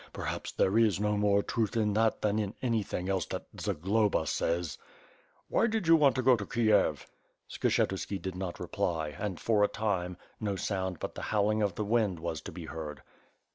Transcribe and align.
Perhops 0.13 0.51
there 0.55 0.79
is 0.79 0.99
no 0.99 1.15
more 1.15 1.43
truth 1.43 1.77
in 1.77 1.93
that 1.93 2.23
than 2.23 2.39
in 2.39 2.55
anything 2.63 3.07
else 3.07 3.27
that 3.27 3.45
Zagloba 3.59 4.25
says." 4.25 4.79
"Why 5.47 5.67
do 5.67 5.77
you 5.77 5.95
want 5.95 6.15
to 6.15 6.23
go 6.23 6.35
to 6.35 6.43
Kiev?" 6.43 7.05
Skshetuski 7.47 8.19
did 8.19 8.33
not 8.35 8.59
reply 8.59 9.09
and, 9.09 9.39
for 9.39 9.63
a 9.63 9.67
time, 9.67 10.17
no 10.39 10.55
sound 10.55 10.97
but 10.97 11.13
the 11.13 11.21
howling 11.29 11.61
of 11.61 11.75
the 11.75 11.85
wind 11.85 12.19
was 12.19 12.41
to 12.41 12.51
be 12.51 12.65
heard. 12.65 13.03